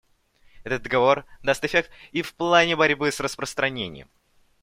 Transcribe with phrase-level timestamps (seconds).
[0.63, 4.09] Этот договор даст эффект и в плане борьбы с распространением.